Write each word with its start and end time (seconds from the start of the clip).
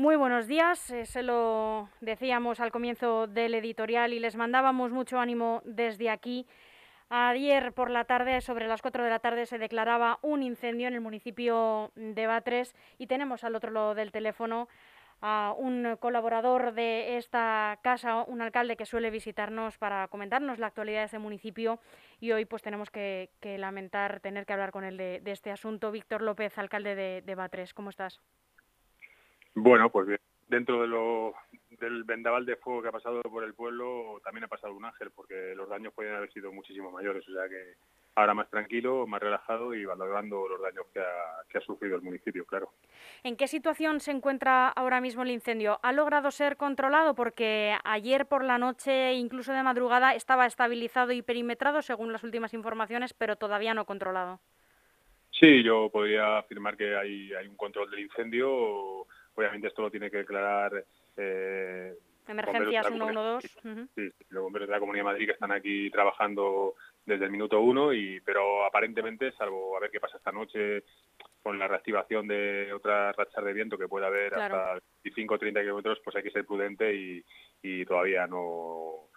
Muy 0.00 0.16
buenos 0.16 0.46
días, 0.46 0.90
eh, 0.92 1.04
se 1.04 1.22
lo 1.22 1.90
decíamos 2.00 2.58
al 2.58 2.72
comienzo 2.72 3.26
del 3.26 3.54
editorial 3.54 4.14
y 4.14 4.18
les 4.18 4.34
mandábamos 4.34 4.92
mucho 4.92 5.18
ánimo 5.18 5.60
desde 5.66 6.08
aquí. 6.08 6.46
Ayer 7.10 7.74
por 7.74 7.90
la 7.90 8.06
tarde, 8.06 8.40
sobre 8.40 8.66
las 8.66 8.80
4 8.80 9.04
de 9.04 9.10
la 9.10 9.18
tarde, 9.18 9.44
se 9.44 9.58
declaraba 9.58 10.18
un 10.22 10.42
incendio 10.42 10.88
en 10.88 10.94
el 10.94 11.02
municipio 11.02 11.92
de 11.96 12.26
Batres 12.26 12.74
y 12.96 13.08
tenemos 13.08 13.44
al 13.44 13.54
otro 13.54 13.72
lado 13.72 13.94
del 13.94 14.10
teléfono 14.10 14.68
a 15.20 15.54
un 15.54 15.98
colaborador 16.00 16.72
de 16.72 17.18
esta 17.18 17.78
casa, 17.82 18.24
un 18.26 18.40
alcalde 18.40 18.78
que 18.78 18.86
suele 18.86 19.10
visitarnos 19.10 19.76
para 19.76 20.08
comentarnos 20.08 20.58
la 20.58 20.68
actualidad 20.68 21.00
de 21.00 21.06
ese 21.08 21.18
municipio 21.18 21.78
y 22.20 22.32
hoy 22.32 22.46
pues 22.46 22.62
tenemos 22.62 22.90
que, 22.90 23.28
lamentar 23.42 24.20
tener 24.20 24.46
que 24.46 24.54
hablar 24.54 24.72
con 24.72 24.84
él 24.84 24.96
de, 24.96 25.20
este 25.26 25.50
asunto. 25.50 25.92
Víctor 25.92 26.22
López, 26.22 26.56
alcalde 26.56 26.94
de, 26.94 27.20
de 27.20 27.34
Batres, 27.34 27.74
¿cómo 27.74 27.90
estás? 27.90 28.22
Bueno, 29.54 29.90
pues 29.90 30.06
bien. 30.06 30.20
Dentro 30.48 30.82
de 30.82 30.88
lo, 30.88 31.34
del 31.70 32.02
vendaval 32.04 32.44
de 32.44 32.56
fuego 32.56 32.82
que 32.82 32.88
ha 32.88 32.92
pasado 32.92 33.22
por 33.22 33.44
el 33.44 33.54
pueblo, 33.54 34.20
también 34.24 34.44
ha 34.44 34.48
pasado 34.48 34.74
un 34.74 34.84
ángel, 34.84 35.10
porque 35.14 35.54
los 35.54 35.68
daños 35.68 35.94
pueden 35.94 36.14
haber 36.14 36.32
sido 36.32 36.52
muchísimo 36.52 36.90
mayores. 36.90 37.28
O 37.28 37.32
sea 37.32 37.48
que 37.48 37.74
ahora 38.16 38.34
más 38.34 38.50
tranquilo, 38.50 39.06
más 39.06 39.20
relajado 39.20 39.74
y 39.74 39.84
valorando 39.84 40.48
los 40.48 40.60
daños 40.60 40.86
que 40.92 41.00
ha, 41.00 41.44
que 41.48 41.58
ha 41.58 41.60
sufrido 41.60 41.96
el 41.96 42.02
municipio, 42.02 42.44
claro. 42.44 42.72
¿En 43.22 43.36
qué 43.36 43.46
situación 43.46 44.00
se 44.00 44.10
encuentra 44.10 44.68
ahora 44.68 45.00
mismo 45.00 45.22
el 45.22 45.30
incendio? 45.30 45.78
¿Ha 45.82 45.92
logrado 45.92 46.30
ser 46.30 46.56
controlado? 46.56 47.14
Porque 47.14 47.76
ayer 47.84 48.26
por 48.26 48.44
la 48.44 48.58
noche, 48.58 49.14
incluso 49.14 49.52
de 49.52 49.62
madrugada, 49.62 50.14
estaba 50.14 50.46
estabilizado 50.46 51.12
y 51.12 51.22
perimetrado, 51.22 51.82
según 51.82 52.12
las 52.12 52.24
últimas 52.24 52.54
informaciones, 52.54 53.14
pero 53.14 53.36
todavía 53.36 53.74
no 53.74 53.84
controlado. 53.84 54.40
Sí, 55.30 55.62
yo 55.62 55.88
podría 55.90 56.38
afirmar 56.38 56.76
que 56.76 56.96
hay, 56.96 57.32
hay 57.32 57.46
un 57.46 57.56
control 57.56 57.90
del 57.90 58.00
incendio 58.00 59.06
Obviamente 59.40 59.68
esto 59.68 59.80
lo 59.80 59.90
tiene 59.90 60.10
que 60.10 60.18
declarar... 60.18 60.84
Eh, 61.16 61.94
Emergencias 62.28 62.86
112. 62.86 63.48
Sí, 63.96 64.10
los 64.28 64.42
bomberos 64.44 64.68
de 64.68 64.72
la 64.72 64.78
Comunidad 64.78 65.04
de 65.04 65.10
Madrid 65.10 65.26
que 65.26 65.32
están 65.32 65.50
aquí 65.50 65.90
trabajando 65.90 66.74
desde 67.06 67.24
el 67.24 67.30
minuto 67.30 67.58
uno, 67.60 67.92
y, 67.92 68.20
pero 68.20 68.66
aparentemente, 68.66 69.32
salvo 69.32 69.76
a 69.76 69.80
ver 69.80 69.90
qué 69.90 69.98
pasa 69.98 70.18
esta 70.18 70.30
noche 70.30 70.84
con 71.42 71.58
la 71.58 71.66
reactivación 71.66 72.28
de 72.28 72.70
otras 72.72 73.16
rachas 73.16 73.42
de 73.42 73.52
viento 73.54 73.78
que 73.78 73.88
puede 73.88 74.06
haber 74.06 74.34
hasta 74.34 74.74
25 75.02 75.34
o 75.34 75.38
30 75.38 75.60
kilómetros, 75.62 76.00
pues 76.04 76.14
hay 76.16 76.22
que 76.22 76.30
ser 76.30 76.44
prudente 76.44 76.94
y, 76.94 77.24
y 77.62 77.84
todavía 77.86 78.26
no 78.26 79.09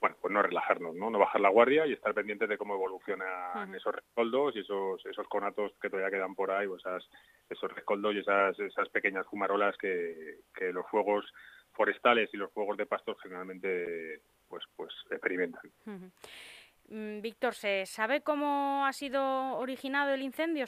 bueno, 0.00 0.16
pues 0.20 0.32
no 0.32 0.42
relajarnos, 0.42 0.94
¿no? 0.94 1.10
No 1.10 1.18
bajar 1.18 1.40
la 1.40 1.50
guardia 1.50 1.86
y 1.86 1.92
estar 1.92 2.14
pendientes 2.14 2.48
de 2.48 2.56
cómo 2.56 2.74
evolucionan 2.74 3.74
esos 3.74 3.94
rescoldos 3.94 4.56
y 4.56 4.60
esos, 4.60 5.04
esos 5.04 5.28
conatos 5.28 5.72
que 5.80 5.90
todavía 5.90 6.10
quedan 6.10 6.34
por 6.34 6.50
ahí, 6.50 6.66
o 6.66 6.76
esas, 6.76 7.06
esos 7.50 7.70
rescoldos 7.72 8.14
y 8.14 8.20
esas, 8.20 8.58
esas 8.60 8.88
pequeñas 8.88 9.26
fumarolas 9.26 9.76
que, 9.76 10.38
que 10.54 10.72
los 10.72 10.86
fuegos 10.88 11.26
forestales 11.72 12.30
y 12.32 12.38
los 12.38 12.50
fuegos 12.52 12.78
de 12.78 12.86
pastos 12.86 13.18
generalmente 13.22 14.22
pues, 14.48 14.64
pues 14.74 14.92
experimentan. 15.10 15.70
Mm, 16.88 17.20
Víctor, 17.20 17.54
¿se 17.54 17.84
sabe 17.86 18.22
cómo 18.22 18.84
ha 18.86 18.92
sido 18.92 19.56
originado 19.56 20.14
el 20.14 20.22
incendio? 20.22 20.64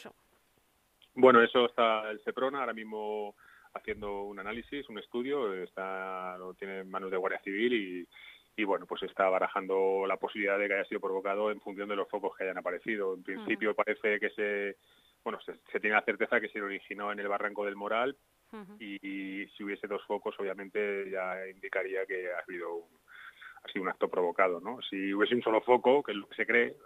Bueno, 1.15 1.43
eso 1.43 1.67
está 1.67 2.11
el 2.11 2.21
CEPRONA 2.21 2.61
ahora 2.61 2.73
mismo 2.73 3.35
haciendo 3.75 4.23
un 4.23 4.39
análisis, 4.39 4.89
un 4.89 4.99
estudio, 4.99 5.55
está 5.55 6.37
lo 6.39 6.55
tiene 6.55 6.81
en 6.81 6.91
manos 6.91 7.11
de 7.11 7.17
Guardia 7.17 7.41
Civil 7.41 7.73
y 7.73 8.09
y 8.57 8.65
bueno, 8.65 8.87
pues 8.87 9.03
está 9.03 9.29
barajando 9.29 10.05
la 10.07 10.19
posibilidad 10.19 10.59
de 10.59 10.69
que 10.69 10.75
haya 10.75 10.85
sido 10.85 11.01
provocado 11.01 11.51
en 11.51 11.61
función 11.61 11.89
de 11.89 11.97
los 11.97 12.09
focos 12.09 12.37
que 12.37 12.45
hayan 12.45 12.59
aparecido. 12.59 13.15
En 13.15 13.23
principio 13.23 13.75
parece 13.75 14.21
que 14.21 14.31
se, 14.31 14.77
bueno, 15.25 15.39
se, 15.41 15.81
tiene 15.81 15.97
la 15.97 16.05
certeza 16.05 16.41
que 16.41 16.49
se 16.49 16.61
originó 16.61 17.13
en 17.13 17.21
el 17.21 17.29
barranco 17.29 17.65
del 17.65 17.77
Moral 17.77 18.17
y, 18.79 19.47
si 19.47 19.65
hubiese 19.65 19.87
dos 19.87 20.05
focos, 20.05 20.35
obviamente 20.39 21.11
ya 21.11 21.49
indicaría 21.49 22.05
que 22.05 22.31
ha 22.33 22.41
habido 22.41 22.89
ha 23.65 23.69
sido 23.69 23.83
un 23.85 23.89
acto 23.89 24.09
provocado, 24.09 24.61
¿no? 24.61 24.83
Si 24.83 25.15
hubiese 25.15 25.37
un 25.37 25.43
solo 25.43 25.61
foco, 25.63 26.03
que 26.03 26.11
es 26.11 26.19
lo 26.19 26.27
que 26.27 26.35
se 26.35 26.47
cree 26.47 26.77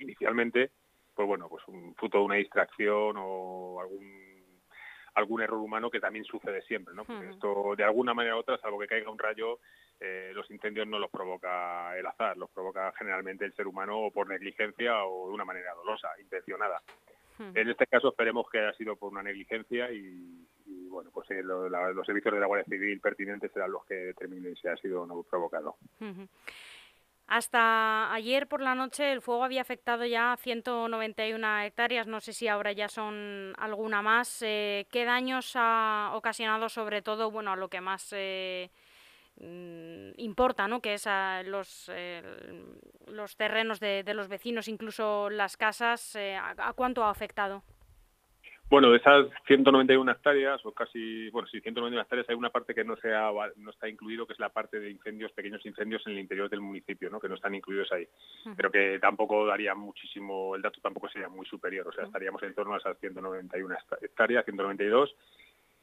inicialmente, 0.00 0.72
pues 1.14 1.28
bueno, 1.28 1.48
pues 1.48 1.62
un 1.68 1.94
fruto 1.94 2.18
de 2.18 2.24
una 2.24 2.34
distracción 2.34 3.16
o 3.16 3.80
algún 3.80 4.23
algún 5.14 5.42
error 5.42 5.58
humano 5.58 5.90
que 5.90 6.00
también 6.00 6.24
sucede 6.24 6.62
siempre, 6.62 6.94
¿no? 6.94 7.04
Porque 7.04 7.30
esto 7.30 7.74
de 7.76 7.84
alguna 7.84 8.14
manera 8.14 8.36
u 8.36 8.40
otra, 8.40 8.58
salvo 8.58 8.78
que 8.78 8.88
caiga 8.88 9.10
un 9.10 9.18
rayo, 9.18 9.58
eh, 10.00 10.32
los 10.34 10.50
incendios 10.50 10.86
no 10.86 10.98
los 10.98 11.10
provoca 11.10 11.96
el 11.96 12.06
azar, 12.06 12.36
los 12.36 12.50
provoca 12.50 12.92
generalmente 12.98 13.44
el 13.44 13.54
ser 13.54 13.66
humano 13.66 13.98
o 13.98 14.10
por 14.10 14.28
negligencia 14.28 15.04
o 15.04 15.28
de 15.28 15.34
una 15.34 15.44
manera 15.44 15.72
dolosa, 15.74 16.08
intencionada. 16.20 16.82
En 17.36 17.68
este 17.68 17.88
caso 17.88 18.10
esperemos 18.10 18.48
que 18.48 18.60
haya 18.60 18.72
sido 18.74 18.94
por 18.94 19.10
una 19.10 19.22
negligencia 19.22 19.90
y, 19.90 20.46
bueno, 20.88 21.10
pues 21.12 21.28
eh, 21.32 21.42
los 21.42 22.06
servicios 22.06 22.32
de 22.32 22.40
la 22.40 22.46
Guardia 22.46 22.64
Civil 22.64 23.00
pertinentes 23.00 23.50
serán 23.50 23.72
los 23.72 23.84
que 23.86 23.94
determinen 23.94 24.54
si 24.54 24.68
ha 24.68 24.76
sido 24.76 25.02
o 25.02 25.06
no 25.06 25.20
provocado. 25.24 25.76
Hasta 27.26 28.12
ayer 28.12 28.46
por 28.46 28.60
la 28.60 28.74
noche 28.74 29.10
el 29.10 29.22
fuego 29.22 29.44
había 29.44 29.62
afectado 29.62 30.04
ya 30.04 30.36
191 30.38 31.62
hectáreas, 31.62 32.06
no 32.06 32.20
sé 32.20 32.34
si 32.34 32.48
ahora 32.48 32.72
ya 32.72 32.88
son 32.88 33.54
alguna 33.56 34.02
más. 34.02 34.42
Eh, 34.42 34.86
¿Qué 34.90 35.04
daños 35.04 35.52
ha 35.54 36.10
ocasionado 36.14 36.68
sobre 36.68 37.00
todo 37.00 37.30
bueno, 37.30 37.52
a 37.52 37.56
lo 37.56 37.68
que 37.68 37.80
más 37.80 38.08
eh, 38.12 38.70
mm, 39.40 40.10
importa, 40.18 40.68
¿no? 40.68 40.80
que 40.80 40.94
es 40.94 41.06
a 41.06 41.42
los, 41.44 41.90
los 43.06 43.36
terrenos 43.36 43.80
de, 43.80 44.04
los 44.14 44.28
vecinos, 44.28 44.68
incluso 44.68 45.30
las 45.30 45.56
casas? 45.56 46.14
Eh, 46.16 46.36
¿A 46.36 46.72
cuánto 46.74 47.04
ha 47.04 47.10
afectado? 47.10 47.62
Bueno, 48.74 48.90
de 48.90 48.96
esas 48.96 49.28
191 49.46 50.10
hectáreas, 50.10 50.60
o 50.66 50.72
casi, 50.72 51.30
bueno, 51.30 51.46
sí, 51.46 51.60
191 51.60 52.02
hectáreas, 52.02 52.28
hay 52.28 52.34
una 52.34 52.50
parte 52.50 52.74
que 52.74 52.82
no, 52.82 52.96
sea, 52.96 53.30
no 53.54 53.70
está 53.70 53.88
incluido, 53.88 54.26
que 54.26 54.32
es 54.32 54.40
la 54.40 54.48
parte 54.48 54.80
de 54.80 54.90
incendios, 54.90 55.30
pequeños 55.30 55.64
incendios 55.64 56.04
en 56.08 56.14
el 56.14 56.18
interior 56.18 56.50
del 56.50 56.60
municipio, 56.60 57.08
¿no? 57.08 57.20
que 57.20 57.28
no 57.28 57.36
están 57.36 57.54
incluidos 57.54 57.92
ahí. 57.92 58.04
Pero 58.56 58.72
que 58.72 58.98
tampoco 58.98 59.46
daría 59.46 59.76
muchísimo, 59.76 60.56
el 60.56 60.62
dato 60.62 60.80
tampoco 60.80 61.08
sería 61.08 61.28
muy 61.28 61.46
superior, 61.46 61.86
o 61.86 61.92
sea, 61.92 62.02
estaríamos 62.02 62.42
en 62.42 62.52
torno 62.52 62.74
a 62.74 62.78
esas 62.78 62.98
191 62.98 63.76
hectáreas, 64.00 64.44
192. 64.44 65.14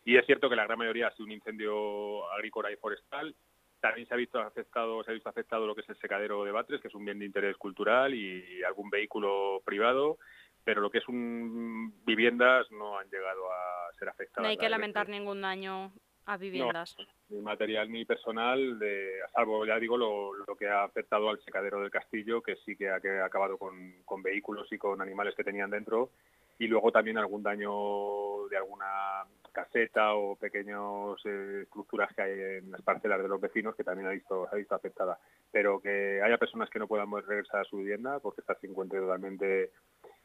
Y 0.04 0.18
es 0.18 0.26
cierto 0.26 0.50
que 0.50 0.58
la 0.58 0.66
gran 0.66 0.78
mayoría 0.78 1.08
ha 1.08 1.12
sido 1.12 1.28
un 1.28 1.32
incendio 1.32 2.30
agrícola 2.34 2.74
y 2.74 2.76
forestal. 2.76 3.34
También 3.80 4.06
se 4.06 4.16
ha 4.16 4.18
visto 4.18 4.38
afectado, 4.38 5.02
se 5.06 5.12
ha 5.12 5.14
visto 5.14 5.30
afectado 5.30 5.66
lo 5.66 5.76
que 5.76 5.82
es 5.82 5.90
el 5.90 5.98
secadero 5.98 6.44
de 6.44 6.52
Batres, 6.52 6.82
que 6.82 6.90
es 6.90 6.96
un 6.96 7.06
bien 7.06 7.20
de 7.20 7.26
interés 7.26 7.56
cultural, 7.56 8.14
y 8.14 8.62
algún 8.64 8.90
vehículo 8.90 9.62
privado 9.64 10.18
pero 10.64 10.82
lo 10.82 10.90
que 10.90 11.00
es 11.00 11.08
un 11.08 11.94
viviendas 12.06 12.70
no 12.72 12.98
han 12.98 13.10
llegado 13.10 13.52
a 13.52 13.94
ser 13.98 14.10
afectadas. 14.10 14.44
No 14.44 14.50
hay 14.50 14.58
que 14.58 14.70
lamentar 14.70 15.10
ningún 15.10 15.42
daño 15.42 15.92
a 16.26 16.38
viviendas. 16.38 16.96
ni 17.30 17.42
material 17.42 17.92
ni 17.92 18.06
personal, 18.06 18.78
de, 18.78 19.14
salvo, 19.34 19.66
ya 19.66 19.80
digo, 19.80 19.98
lo, 19.98 20.34
lo, 20.34 20.56
que 20.56 20.68
ha 20.68 20.84
afectado 20.84 21.30
al 21.30 21.42
secadero 21.44 21.82
del 21.82 21.90
castillo, 21.90 22.42
que 22.42 22.58
sí 22.58 22.76
que 22.76 22.90
ha, 22.90 23.00
que 23.00 23.10
ha 23.10 23.26
acabado 23.26 23.58
con, 23.58 24.04
con, 24.06 24.22
vehículos 24.22 24.72
y 24.72 24.78
con 24.78 25.02
animales 25.02 25.34
que 25.36 25.44
tenían 25.44 25.72
dentro, 25.72 26.12
y 26.60 26.68
luego 26.68 26.92
también 26.92 27.18
algún 27.18 27.42
daño 27.42 28.48
de 28.50 28.58
alguna 28.58 29.26
caseta 29.52 30.14
o 30.14 30.36
pequeñas 30.36 30.80
eh, 31.26 31.62
estructuras 31.64 32.14
que 32.14 32.22
hay 32.22 32.32
en 32.60 32.72
las 32.72 32.82
parcelas 32.82 33.22
de 33.22 33.28
los 33.28 33.42
vecinos 33.42 33.76
que 33.76 33.84
también 33.84 34.08
ha 34.08 34.12
visto, 34.12 34.48
ha 34.52 34.56
visto 34.56 34.76
afectada. 34.76 35.18
Pero 35.52 35.82
que 35.82 36.22
haya 36.24 36.38
personas 36.38 36.70
que 36.70 36.80
no 36.80 36.88
puedan 36.88 37.12
regresar 37.12 37.62
a 37.62 37.66
su 37.66 37.78
vivienda 37.78 38.20
porque 38.20 38.42
está 38.42 38.56
se 38.56 38.68
encuentre 38.68 39.00
totalmente 39.00 39.72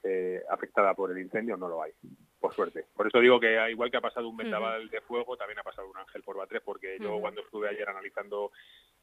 eh, 0.06 0.42
afectada 0.50 0.94
por 0.94 1.10
el 1.10 1.18
incendio 1.18 1.56
no 1.56 1.68
lo 1.68 1.82
hay, 1.82 1.92
por 2.40 2.54
suerte. 2.54 2.86
Por 2.94 3.06
eso 3.06 3.18
digo 3.20 3.40
que 3.40 3.70
igual 3.70 3.90
que 3.90 3.96
ha 3.96 4.00
pasado 4.00 4.28
un 4.28 4.36
vendaval 4.36 4.88
de 4.88 5.00
fuego, 5.00 5.36
también 5.36 5.58
ha 5.58 5.62
pasado 5.62 5.88
un 5.90 5.96
ángel 5.96 6.22
por 6.22 6.36
Batres, 6.36 6.62
porque 6.62 6.98
yo 7.00 7.18
cuando 7.20 7.42
estuve 7.42 7.68
ayer 7.68 7.88
analizando 7.88 8.52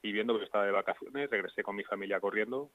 y 0.02 0.12
viendo 0.12 0.38
que 0.38 0.46
estaba 0.46 0.66
de 0.66 0.72
vacaciones, 0.72 1.30
regresé 1.30 1.64
con 1.64 1.76
mi 1.76 1.84
familia 1.84 2.20
corriendo 2.20 2.70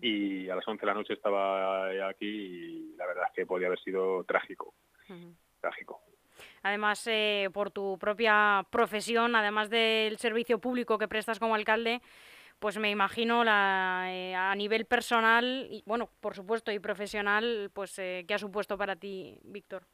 y 0.00 0.48
a 0.48 0.56
las 0.56 0.66
11 0.66 0.80
de 0.80 0.86
la 0.86 0.94
noche 0.94 1.14
estaba 1.14 1.88
aquí 2.08 2.26
y 2.26 2.96
la 2.96 3.06
verdad 3.06 3.24
es 3.28 3.34
que 3.34 3.46
podía 3.46 3.66
haber 3.66 3.80
sido 3.80 4.24
trágico, 4.24 4.74
trágico. 5.60 6.00
Además, 6.62 7.06
eh, 7.06 7.50
por 7.52 7.70
tu 7.70 7.98
propia 7.98 8.64
profesión, 8.70 9.36
además 9.36 9.68
del 9.70 10.16
servicio 10.18 10.58
público 10.58 10.98
que 10.98 11.08
prestas 11.08 11.38
como 11.38 11.54
alcalde, 11.54 12.00
pues 12.58 12.78
me 12.78 12.90
imagino 12.90 13.44
la, 13.44 14.06
eh, 14.08 14.34
a 14.34 14.54
nivel 14.54 14.86
personal 14.86 15.66
y 15.70 15.82
bueno, 15.86 16.10
por 16.20 16.34
supuesto 16.34 16.72
y 16.72 16.78
profesional, 16.78 17.70
pues 17.72 17.98
eh, 17.98 18.24
qué 18.26 18.34
ha 18.34 18.38
supuesto 18.38 18.78
para 18.78 18.96
ti, 18.96 19.38
Víctor. 19.42 19.84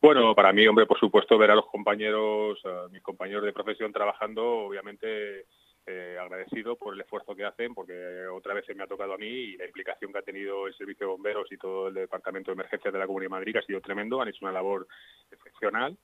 Bueno, 0.00 0.34
para 0.34 0.52
mí, 0.52 0.66
hombre, 0.66 0.86
por 0.86 0.98
supuesto, 0.98 1.38
ver 1.38 1.50
a 1.50 1.54
los 1.54 1.66
compañeros, 1.66 2.60
a 2.64 2.88
mis 2.90 3.02
compañeros 3.02 3.44
de 3.44 3.52
profesión 3.52 3.92
trabajando, 3.92 4.44
obviamente 4.44 5.46
eh, 5.86 6.16
agradecido 6.20 6.76
por 6.76 6.94
el 6.94 7.00
esfuerzo 7.00 7.34
que 7.34 7.44
hacen, 7.44 7.74
porque 7.74 8.26
otra 8.28 8.54
vez 8.54 8.64
se 8.66 8.74
me 8.74 8.84
ha 8.84 8.86
tocado 8.86 9.14
a 9.14 9.18
mí 9.18 9.26
y 9.26 9.56
la 9.56 9.66
implicación 9.66 10.12
que 10.12 10.18
ha 10.18 10.22
tenido 10.22 10.68
el 10.68 10.74
Servicio 10.74 11.06
de 11.06 11.12
Bomberos 11.12 11.50
y 11.50 11.56
todo 11.56 11.88
el 11.88 11.94
Departamento 11.94 12.50
de 12.50 12.54
Emergencias 12.54 12.92
de 12.92 12.98
la 12.98 13.06
Comunidad 13.06 13.30
de 13.30 13.36
Madrid 13.36 13.56
ha 13.56 13.62
sido 13.62 13.80
tremendo, 13.80 14.20
han 14.20 14.28
hecho 14.28 14.44
una 14.44 14.52
labor 14.52 14.86
excepcional 15.30 15.96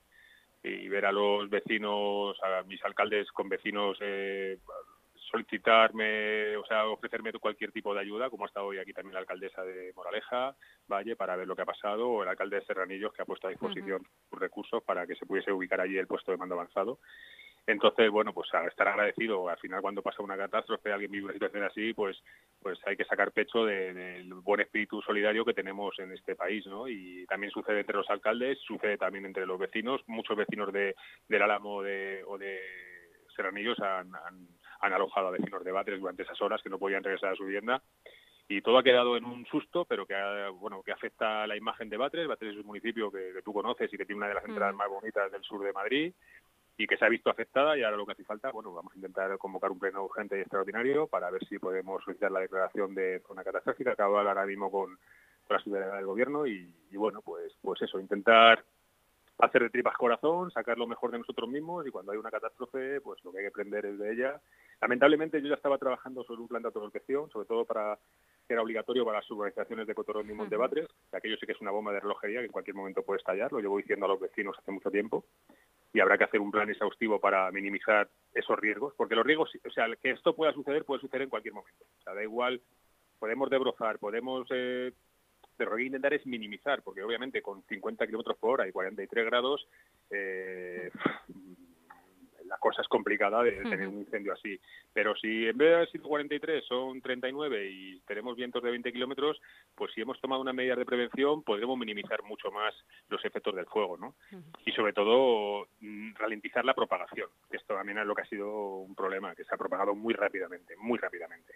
y 0.63 0.89
ver 0.89 1.05
a 1.05 1.13
los 1.13 1.49
vecinos, 1.49 2.37
a 2.43 2.63
mis 2.63 2.83
alcaldes 2.83 3.31
con 3.31 3.47
vecinos 3.47 3.97
eh, 4.01 4.57
solicitarme, 5.29 6.57
o 6.57 6.65
sea, 6.65 6.85
ofrecerme 6.87 7.31
cualquier 7.33 7.71
tipo 7.71 7.93
de 7.93 8.01
ayuda, 8.01 8.29
como 8.29 8.45
ha 8.45 8.47
estado 8.47 8.67
hoy 8.67 8.79
aquí 8.79 8.93
también 8.93 9.13
la 9.13 9.19
alcaldesa 9.19 9.63
de 9.63 9.93
Moraleja, 9.95 10.55
Valle, 10.87 11.15
para 11.15 11.35
ver 11.35 11.47
lo 11.47 11.55
que 11.55 11.61
ha 11.61 11.65
pasado, 11.65 12.09
o 12.09 12.23
el 12.23 12.29
alcalde 12.29 12.57
de 12.57 12.65
Serranillos, 12.65 13.13
que 13.13 13.21
ha 13.21 13.25
puesto 13.25 13.47
a 13.47 13.51
disposición 13.51 14.03
sus 14.29 14.39
recursos 14.39 14.83
para 14.83 15.05
que 15.05 15.15
se 15.15 15.25
pudiese 15.25 15.51
ubicar 15.51 15.81
allí 15.81 15.97
el 15.97 16.07
puesto 16.07 16.31
de 16.31 16.37
mando 16.37 16.55
avanzado. 16.55 16.99
Entonces, 17.67 18.09
bueno, 18.09 18.33
pues 18.33 18.51
a 18.55 18.65
estar 18.65 18.87
agradecido. 18.87 19.47
Al 19.47 19.59
final, 19.59 19.81
cuando 19.81 20.01
pasa 20.01 20.23
una 20.23 20.35
catástrofe, 20.35 20.91
alguien 20.91 21.11
vive 21.11 21.25
una 21.25 21.33
situación 21.33 21.63
así, 21.63 21.93
pues, 21.93 22.19
pues 22.59 22.79
hay 22.87 22.97
que 22.97 23.05
sacar 23.05 23.31
pecho 23.31 23.63
del 23.63 24.33
buen 24.33 24.61
espíritu 24.61 25.01
solidario 25.03 25.45
que 25.45 25.53
tenemos 25.53 25.97
en 25.99 26.11
este 26.11 26.35
país, 26.35 26.65
¿no? 26.65 26.87
Y 26.87 27.27
también 27.27 27.51
sucede 27.51 27.81
entre 27.81 27.97
los 27.97 28.09
alcaldes, 28.09 28.57
sucede 28.65 28.97
también 28.97 29.25
entre 29.25 29.45
los 29.45 29.59
vecinos. 29.59 30.01
Muchos 30.07 30.35
vecinos 30.35 30.73
de, 30.73 30.95
del 31.27 31.41
Álamo 31.43 31.83
de, 31.83 32.23
o 32.25 32.39
de 32.39 32.59
Serranillos 33.35 33.79
han, 33.79 34.15
han, 34.15 34.47
alojado 34.81 35.27
a 35.27 35.31
vecinos 35.31 35.63
de 35.63 35.71
Batres 35.71 35.99
durante 35.99 36.23
esas 36.23 36.41
horas 36.41 36.61
que 36.61 36.69
no 36.69 36.79
podían 36.79 37.03
regresar 37.03 37.33
a 37.33 37.35
su 37.35 37.45
vivienda 37.45 37.81
y 38.51 38.61
todo 38.61 38.79
ha 38.79 38.83
quedado 38.83 39.15
en 39.15 39.25
un 39.25 39.45
susto, 39.45 39.85
pero 39.85 40.07
que 40.07 40.15
bueno 40.59 40.81
que 40.81 40.91
afecta 40.91 41.43
a 41.43 41.47
la 41.47 41.55
imagen 41.55 41.87
de 41.87 41.97
Batres. 41.97 42.27
Batres 42.27 42.53
es 42.53 42.59
un 42.59 42.65
municipio 42.65 43.11
que, 43.11 43.41
tú 43.43 43.53
conoces 43.53 43.93
y 43.93 43.97
que 43.97 44.05
tiene 44.05 44.17
una 44.17 44.27
de 44.27 44.33
las 44.33 44.45
entradas 44.45 44.73
mm. 44.73 44.77
más 44.77 44.89
bonitas 44.89 45.31
del 45.31 45.43
sur 45.43 45.63
de 45.63 45.71
Madrid 45.71 46.13
y 46.75 46.87
que 46.87 46.97
se 46.97 47.05
ha 47.05 47.09
visto 47.09 47.29
afectada 47.29 47.77
y 47.77 47.83
ahora 47.83 47.97
lo 47.97 48.07
que 48.07 48.13
hace 48.13 48.23
falta, 48.23 48.51
bueno, 48.51 48.73
vamos 48.73 48.91
a 48.93 48.95
intentar 48.95 49.37
convocar 49.37 49.69
un 49.69 49.77
pleno 49.77 50.03
urgente 50.03 50.37
y 50.37 50.41
extraordinario 50.41 51.05
para 51.05 51.29
ver 51.29 51.45
si 51.45 51.59
podemos 51.59 52.03
solicitar 52.03 52.31
la 52.31 52.39
declaración 52.39 52.95
de 52.95 53.21
zona 53.27 53.43
catastrófica. 53.43 53.93
De 53.93 54.03
hablar 54.03 54.27
ahora 54.27 54.45
mismo 54.45 54.71
con, 54.71 54.97
la 55.49 55.59
ciudadanía 55.59 55.95
del 55.95 56.05
gobierno 56.05 56.45
y, 56.45 56.71
bueno, 56.93 57.21
pues, 57.21 57.53
pues 57.61 57.81
eso, 57.81 57.99
intentar 57.99 58.63
hacer 59.39 59.63
de 59.63 59.69
tripas 59.69 59.97
corazón, 59.97 60.51
sacar 60.51 60.77
lo 60.77 60.85
mejor 60.85 61.11
de 61.11 61.17
nosotros 61.17 61.49
mismos 61.49 61.87
y 61.87 61.91
cuando 61.91 62.11
hay 62.11 62.17
una 62.17 62.31
catástrofe, 62.31 63.01
pues 63.01 63.23
lo 63.23 63.31
que 63.31 63.39
hay 63.39 63.43
que 63.45 63.49
aprender 63.49 63.85
es 63.85 63.97
de 63.97 64.13
ella. 64.13 64.41
Lamentablemente 64.81 65.41
yo 65.41 65.49
ya 65.49 65.55
estaba 65.55 65.77
trabajando 65.77 66.23
sobre 66.23 66.41
un 66.41 66.47
plan 66.47 66.61
de 66.61 66.67
autoprotección, 66.67 67.29
sobre 67.29 67.47
todo 67.47 67.65
para 67.65 67.97
que 68.47 68.53
era 68.53 68.61
obligatorio 68.61 69.05
para 69.05 69.19
las 69.19 69.29
urbanizaciones 69.29 69.85
de 69.85 69.93
Cotorón 69.93 70.29
y 70.29 70.33
Montebatres, 70.33 70.87
que 71.11 71.17
aquello 71.17 71.37
sí 71.37 71.45
que 71.45 71.51
es 71.51 71.61
una 71.61 71.71
bomba 71.71 71.91
de 71.91 71.99
relojería 71.99 72.39
que 72.39 72.47
en 72.47 72.51
cualquier 72.51 72.75
momento 72.75 73.03
puede 73.03 73.19
estallar, 73.19 73.51
lo 73.51 73.59
llevo 73.59 73.77
diciendo 73.77 74.05
a 74.05 74.09
los 74.09 74.19
vecinos 74.19 74.57
hace 74.57 74.71
mucho 74.71 74.89
tiempo 74.89 75.25
y 75.93 75.99
habrá 75.99 76.17
que 76.17 76.23
hacer 76.23 76.39
un 76.39 76.51
plan 76.51 76.69
exhaustivo 76.69 77.19
para 77.19 77.51
minimizar 77.51 78.09
esos 78.33 78.59
riesgos, 78.59 78.93
porque 78.95 79.15
los 79.15 79.25
riesgos, 79.25 79.51
o 79.65 79.71
sea, 79.71 79.87
que 80.01 80.11
esto 80.11 80.35
pueda 80.35 80.53
suceder, 80.53 80.85
puede 80.85 81.01
suceder 81.01 81.23
en 81.23 81.29
cualquier 81.29 81.53
momento. 81.53 81.85
O 81.99 82.03
sea, 82.03 82.13
da 82.13 82.23
igual, 82.23 82.61
podemos 83.17 83.49
debrozar, 83.49 83.99
podemos... 83.99 84.47
Eh, 84.51 84.93
pero 85.57 85.71
lo 85.71 85.75
que 85.75 85.81
hay 85.81 85.85
que 85.85 85.95
intentar 85.95 86.13
es 86.13 86.25
minimizar, 86.25 86.81
porque 86.83 87.03
obviamente 87.03 87.41
con 87.41 87.63
50 87.63 88.05
kilómetros 88.05 88.37
por 88.37 88.51
hora 88.51 88.67
y 88.67 88.71
43 88.71 89.25
grados, 89.25 89.67
eh, 90.09 90.89
la 92.49 92.57
cosa 92.57 92.81
es 92.81 92.87
complicada 92.87 93.43
de 93.43 93.51
tener 93.51 93.87
un 93.87 93.99
incendio 93.99 94.33
así. 94.33 94.59
Pero 94.91 95.15
si 95.15 95.47
en 95.47 95.57
vez 95.57 95.69
de 95.69 95.75
haber 95.75 95.91
sido 95.91 96.07
43 96.07 96.65
son 96.65 96.99
39 97.01 97.69
y 97.71 97.99
tenemos 98.01 98.35
vientos 98.35 98.61
de 98.63 98.71
20 98.71 98.91
kilómetros, 98.91 99.39
pues 99.75 99.93
si 99.93 100.01
hemos 100.01 100.19
tomado 100.19 100.41
una 100.41 100.51
medida 100.51 100.75
de 100.75 100.85
prevención 100.85 101.43
podremos 101.43 101.77
minimizar 101.77 102.23
mucho 102.23 102.51
más 102.51 102.73
los 103.07 103.23
efectos 103.23 103.55
del 103.55 103.67
fuego, 103.67 103.97
¿no? 103.97 104.15
Y 104.65 104.71
sobre 104.71 104.93
todo 104.93 105.67
mm, 105.79 106.15
ralentizar 106.15 106.65
la 106.65 106.73
propagación, 106.73 107.29
que 107.49 107.57
esto 107.57 107.75
también 107.75 107.99
es 107.99 108.05
lo 108.05 108.15
que 108.15 108.23
ha 108.23 108.29
sido 108.29 108.77
un 108.77 108.95
problema, 108.95 109.35
que 109.35 109.43
se 109.43 109.53
ha 109.53 109.57
propagado 109.57 109.93
muy 109.93 110.13
rápidamente, 110.13 110.75
muy 110.77 110.97
rápidamente. 110.97 111.53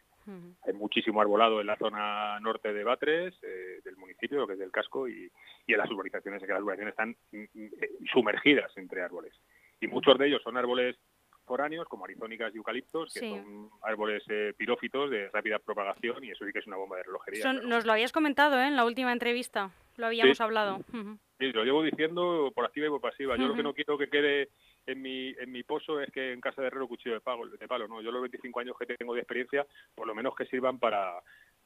Hay 0.65 0.73
muchísimo 0.73 1.19
arbolado 1.21 1.59
en 1.59 1.67
la 1.67 1.75
zona 1.77 2.39
norte 2.39 2.71
de 2.71 2.83
Batres, 2.83 3.33
eh, 3.41 3.81
del 3.83 3.97
municipio, 3.97 4.47
que 4.47 4.53
es 4.53 4.59
del 4.59 4.71
casco, 4.71 5.07
y, 5.07 5.29
y 5.67 5.73
en 5.73 5.77
las 5.77 5.89
urbanizaciones, 5.91 6.41
que 6.41 6.47
las 6.47 6.61
urbanizaciones 6.61 6.93
están 6.93 7.15
mm, 7.31 7.59
mm, 7.59 7.69
eh, 7.81 7.89
sumergidas 8.11 8.71
entre 8.77 9.01
árboles 9.01 9.33
y 9.83 9.87
muchos 9.87 10.17
de 10.17 10.27
ellos 10.27 10.41
son 10.43 10.57
árboles 10.57 10.97
foráneos 11.45 11.87
como 11.87 12.05
arizónicas 12.05 12.53
y 12.53 12.57
eucaliptos, 12.57 13.13
que 13.13 13.19
son 13.19 13.69
árboles 13.81 14.23
eh, 14.29 14.53
pirófitos 14.57 15.09
de 15.09 15.29
rápida 15.29 15.59
propagación 15.59 16.23
y 16.23 16.31
eso 16.31 16.45
sí 16.45 16.53
que 16.53 16.59
es 16.59 16.67
una 16.67 16.77
bomba 16.77 16.97
de 16.97 17.03
relojería. 17.03 17.53
Nos 17.53 17.85
lo 17.85 17.91
habías 17.91 18.13
comentado 18.13 18.57
¿eh? 18.57 18.67
en 18.67 18.77
la 18.77 18.85
última 18.85 19.11
entrevista, 19.11 19.71
lo 19.97 20.05
habíamos 20.07 20.39
hablado. 20.39 20.79
Sí, 21.39 21.51
lo 21.51 21.65
llevo 21.65 21.83
diciendo 21.83 22.51
por 22.55 22.65
activa 22.65 22.87
y 22.87 22.89
por 22.89 23.01
pasiva. 23.01 23.35
Yo 23.35 23.47
lo 23.47 23.55
que 23.55 23.63
no 23.63 23.73
quiero 23.73 23.97
que 23.97 24.07
quede 24.07 24.49
en 24.85 25.01
mi, 25.01 25.29
en 25.37 25.51
mi 25.51 25.63
pozo 25.63 25.99
es 25.99 26.09
que 26.11 26.31
en 26.31 26.39
casa 26.39 26.61
de 26.61 26.67
herrero 26.67 26.87
cuchillo 26.87 27.15
de, 27.15 27.21
pago, 27.21 27.45
de 27.47 27.67
palo. 27.67 27.87
¿no? 27.87 28.01
Yo 28.01 28.11
los 28.11 28.21
25 28.21 28.59
años 28.61 28.77
que 28.79 28.85
tengo 28.85 29.13
de 29.13 29.19
experiencia, 29.19 29.65
por 29.93 30.07
lo 30.07 30.15
menos 30.15 30.35
que 30.35 30.45
sirvan 30.45 30.79
para, 30.79 31.21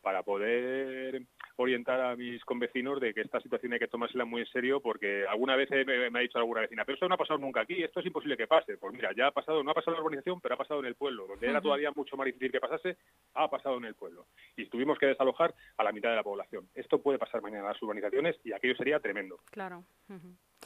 para 0.07 0.23
poder 0.23 1.21
orientar 1.57 1.99
a 1.99 2.15
mis 2.15 2.41
convecinos 2.45 3.01
de 3.01 3.13
que 3.13 3.19
esta 3.19 3.41
situación 3.41 3.73
hay 3.73 3.79
que 3.79 3.89
tomársela 3.89 4.23
muy 4.23 4.39
en 4.39 4.47
serio 4.47 4.79
porque 4.79 5.25
alguna 5.27 5.57
vez 5.57 5.69
me, 5.69 6.17
ha 6.17 6.21
dicho 6.21 6.37
alguna 6.37 6.61
vecina, 6.61 6.85
pero 6.85 6.93
esto 6.93 7.09
no 7.09 7.15
ha 7.15 7.17
pasado 7.17 7.39
nunca 7.39 7.59
aquí, 7.59 7.83
esto 7.83 7.99
es 7.99 8.05
imposible 8.05 8.37
que 8.37 8.47
pase. 8.47 8.77
Pues 8.77 8.93
mira, 8.93 9.11
ya 9.13 9.27
ha 9.27 9.31
pasado, 9.31 9.61
no 9.65 9.71
ha 9.71 9.73
pasado 9.73 9.91
en 9.91 9.97
la 9.97 10.05
urbanización, 10.05 10.39
pero 10.39 10.55
ha 10.55 10.57
pasado 10.57 10.79
en 10.79 10.85
el 10.85 10.95
pueblo, 10.95 11.27
donde 11.27 11.45
era 11.45 11.59
todavía 11.59 11.91
mucho 11.93 12.15
más 12.15 12.25
difícil 12.25 12.53
que 12.53 12.61
pasase, 12.61 12.95
ha 13.33 13.49
pasado 13.49 13.75
en 13.79 13.83
el 13.83 13.95
pueblo. 13.95 14.27
Y 14.55 14.67
tuvimos 14.67 14.97
que 14.97 15.07
desalojar 15.07 15.53
a 15.75 15.83
la 15.83 15.91
mitad 15.91 16.11
de 16.11 16.15
la 16.15 16.23
población. 16.23 16.69
Esto 16.73 17.01
puede 17.01 17.19
pasar 17.19 17.41
mañana 17.41 17.63
en 17.63 17.73
las 17.73 17.83
urbanizaciones 17.83 18.37
y 18.45 18.53
aquello 18.53 18.77
sería 18.77 19.01
tremendo. 19.01 19.41
Claro. 19.51 19.83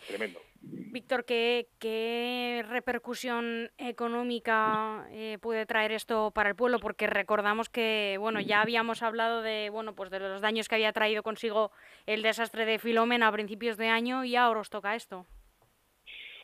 Tremendo. 0.08 0.40
Víctor, 0.64 1.26
¿qué, 1.26 2.66
repercusión 2.70 3.72
económica 3.78 5.08
eh, 5.12 5.38
puede 5.42 5.66
traer 5.66 5.92
esto 5.92 6.32
para 6.32 6.50
el 6.50 6.56
pueblo? 6.56 6.80
Porque 6.80 7.08
recordamos 7.08 7.70
que, 7.70 8.18
bueno, 8.20 8.40
ya 8.42 8.62
habíamos 8.62 9.02
hablado 9.02 9.42
de, 9.42 9.70
bueno, 9.72 9.96
pues 9.96 10.12
de 10.12 10.20
los 10.20 10.42
daños 10.42 10.68
que 10.68 10.76
había 10.76 10.94
traído 10.94 11.24
consigo 11.24 11.72
el 12.06 12.22
desastre 12.22 12.66
de 12.66 12.78
Filomena 12.78 13.28
a 13.28 13.32
principios 13.32 13.78
de 13.78 13.88
año 13.88 14.24
y 14.24 14.36
ahora 14.36 14.60
os 14.60 14.70
toca 14.70 14.96
esto. 14.96 15.26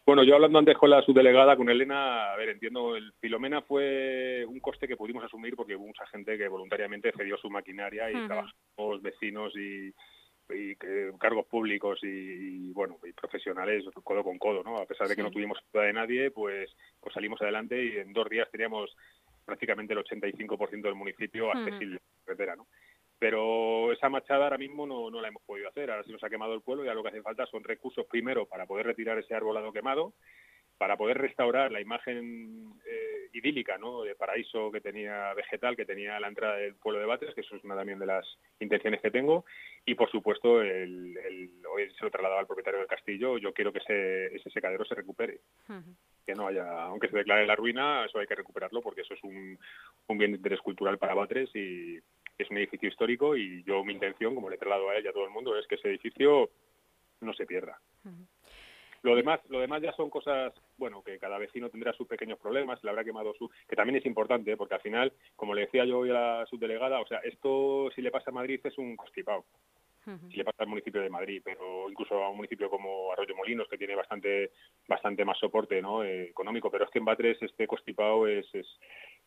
Bueno, 0.06 0.24
yo 0.24 0.36
hablando 0.36 0.58
antes 0.58 0.78
con 0.78 0.90
la 0.90 1.02
subdelegada, 1.02 1.58
con 1.58 1.70
Elena, 1.70 2.32
a 2.32 2.38
ver, 2.38 2.50
entiendo, 2.50 2.96
el 2.96 3.12
Filomena 3.20 3.62
fue 3.62 4.46
un 4.48 4.62
coste 4.62 4.88
que 4.88 4.96
pudimos 4.96 5.24
asumir 5.26 5.56
porque 5.56 5.76
hubo 5.76 5.86
mucha 5.86 6.08
gente 6.08 6.38
que 6.38 6.48
voluntariamente 6.48 7.12
cedió 7.12 7.38
su 7.38 7.50
maquinaria 7.50 8.10
y 8.10 8.26
trabajamos 8.26 9.02
vecinos 9.02 9.54
y, 9.58 9.94
y 10.50 10.76
cargos 11.18 11.46
públicos 11.48 12.00
y, 12.04 12.72
bueno 12.74 12.98
y 13.04 13.12
profesionales 13.14 13.84
codo 14.04 14.24
con 14.24 14.38
codo 14.38 14.64
no 14.64 14.78
a 14.78 14.86
pesar 14.86 15.08
de 15.08 15.16
que 15.16 15.24
no 15.24 15.32
tuvimos 15.32 15.58
ayuda 15.58 15.86
de 15.86 15.94
nadie 15.94 16.32
pues 16.32 16.74
pues 17.00 17.14
salimos 17.14 17.42
adelante 17.42 17.84
y 17.84 17.98
en 17.98 18.14
dos 18.14 18.30
días 18.30 18.50
teníamos 18.52 18.96
prácticamente 19.46 19.94
el 19.94 20.00
85% 20.00 20.82
del 20.82 20.96
municipio 20.96 21.52
accesible 21.52 21.96
la 21.96 22.26
carretera 22.26 22.56
no 22.56 22.68
pero 23.20 23.92
esa 23.92 24.10
machada 24.10 24.44
ahora 24.44 24.58
mismo 24.58 24.86
no, 24.86 25.10
no 25.10 25.22
la 25.22 25.30
hemos 25.30 25.42
podido 25.42 25.68
hacer. 25.68 25.90
Ahora 25.90 26.04
se 26.04 26.12
nos 26.12 26.24
ha 26.24 26.30
quemado 26.30 26.54
el 26.54 26.62
pueblo 26.62 26.86
y 26.86 26.88
ahora 26.88 26.98
lo 26.98 27.04
que 27.04 27.10
hace 27.10 27.24
falta 27.24 27.48
son 27.48 27.64
recursos 27.64 28.06
primero 28.06 28.46
para 28.46 28.68
poder 28.68 28.86
retirar 28.86 29.18
ese 29.18 29.34
arbolado 29.34 29.74
quemado 29.74 30.14
para 30.78 30.98
poder 30.98 31.18
restaurar 31.18 31.72
la 31.72 31.82
imagen 31.82 32.74
eh, 32.86 32.87
idílica, 33.38 33.78
¿no? 33.78 34.04
De 34.04 34.16
paraíso 34.16 34.72
que 34.72 34.82
tenía 34.82 35.34
vegetal, 35.34 35.76
que 35.76 35.86
tenía 35.86 36.20
la 36.20 36.28
entrada 36.28 36.58
del 36.58 36.76
pueblo 36.76 37.00
de 37.00 37.06
Batres, 37.06 37.34
que 37.34 37.42
eso 37.42 37.56
es 37.56 37.64
una 37.64 37.76
también 37.76 38.00
de 38.00 38.06
las 38.06 38.26
intenciones 38.60 39.02
que 39.02 39.12
tengo, 39.12 39.46
y 39.86 39.96
por 39.96 40.10
supuesto, 40.12 40.62
el, 40.62 41.18
hoy 41.72 41.90
se 41.98 42.04
lo 42.04 42.12
trasladaba 42.12 42.42
al 42.42 42.48
propietario 42.48 42.80
del 42.80 42.88
castillo, 42.90 43.38
yo 43.38 43.54
quiero 43.54 43.72
que 43.72 43.80
ese, 43.80 44.36
ese 44.36 44.50
secadero 44.50 44.86
se 44.86 44.96
recupere, 44.96 45.40
que 46.26 46.34
no 46.34 46.48
haya, 46.48 46.84
aunque 46.84 47.10
se 47.10 47.18
declare 47.18 47.48
la 47.48 47.56
ruina, 47.56 48.06
eso 48.06 48.20
hay 48.20 48.28
que 48.28 48.36
recuperarlo 48.36 48.82
porque 48.82 49.02
eso 49.02 49.14
es 49.14 49.24
un, 49.24 49.58
un 50.08 50.18
bien 50.18 50.32
de 50.32 50.38
interés 50.38 50.60
cultural 50.62 50.98
para 50.98 51.16
Batres 51.16 51.50
y 51.56 51.98
es 52.38 52.50
un 52.52 52.58
edificio 52.58 52.90
histórico 52.90 53.36
y 53.36 53.64
yo 53.64 53.84
mi 53.84 53.94
intención, 53.94 54.36
como 54.36 54.50
le 54.50 54.56
he 54.56 54.60
trasladado 54.60 54.90
a 54.90 54.96
él 54.96 55.06
y 55.06 55.08
a 55.08 55.14
todo 55.14 55.26
el 55.26 55.32
mundo, 55.32 55.58
es 55.58 55.66
que 55.68 55.76
ese 55.76 55.90
edificio 55.90 56.50
no 57.22 57.34
se 57.34 57.46
pierda. 57.46 57.80
Lo 59.04 59.16
demás, 59.16 59.40
lo 59.50 59.60
demás 59.60 59.82
ya 59.82 59.92
son 59.94 60.10
cosas, 60.10 60.54
bueno, 60.78 61.04
que 61.04 61.20
cada 61.20 61.38
vecino 61.38 61.70
tendrá 61.70 61.94
sus 61.94 62.08
pequeños 62.08 62.40
problemas, 62.40 62.84
le 62.84 62.90
habrá 62.90 63.04
quemado 63.04 63.34
su, 63.36 63.50
que 63.68 63.76
también 63.76 63.98
es 63.98 64.06
importante, 64.06 64.52
¿eh? 64.52 64.58
porque 64.58 64.76
al 64.76 64.82
final, 64.82 65.14
como 65.36 65.54
le 65.54 65.62
decía 65.62 65.86
yo 65.86 66.00
hoy 66.00 66.10
a 66.10 66.14
la 66.14 66.46
subdelegada, 66.48 67.00
o 67.00 67.08
sea, 67.08 67.20
esto 67.20 67.90
si 67.96 68.02
le 68.02 68.12
pasa 68.12 68.32
a 68.32 68.34
Madrid 68.34 68.60
es 68.64 68.78
un 68.78 68.96
constipado. 68.96 69.46
Si 70.32 70.38
le 70.38 70.46
pasa 70.46 70.64
al 70.64 70.70
municipio 70.70 71.02
de 71.02 71.10
Madrid, 71.10 71.42
pero 71.44 71.90
incluso 71.90 72.24
a 72.24 72.30
un 72.30 72.38
municipio 72.38 72.70
como 72.70 73.12
Arroyo 73.12 73.36
Molinos, 73.36 73.68
que 73.68 73.78
tiene 73.78 73.94
bastante 73.94 74.52
bastante 74.88 75.26
más 75.26 75.38
soporte 75.38 75.82
¿no? 75.82 76.02
Eh, 76.02 76.30
económico, 76.30 76.72
pero 76.72 76.86
es 76.86 76.92
que 76.92 77.00
en 77.00 77.04
Batres 77.04 77.42
este 77.42 77.68
constipado 77.68 78.26
es, 78.26 78.46
es, 78.56 78.66